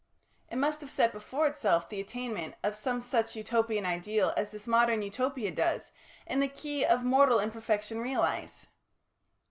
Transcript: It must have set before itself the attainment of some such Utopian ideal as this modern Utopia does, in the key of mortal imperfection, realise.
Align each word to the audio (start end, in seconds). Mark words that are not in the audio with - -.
It 0.49 0.55
must 0.55 0.81
have 0.81 0.89
set 0.89 1.11
before 1.11 1.45
itself 1.45 1.87
the 1.87 1.99
attainment 2.01 2.55
of 2.63 2.75
some 2.75 3.01
such 3.01 3.35
Utopian 3.35 3.85
ideal 3.85 4.33
as 4.35 4.49
this 4.49 4.65
modern 4.65 5.03
Utopia 5.03 5.51
does, 5.51 5.91
in 6.25 6.39
the 6.39 6.47
key 6.47 6.83
of 6.83 7.03
mortal 7.03 7.39
imperfection, 7.39 7.99
realise. 7.99 8.65